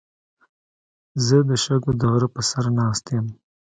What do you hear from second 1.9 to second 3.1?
د غره په سر ناست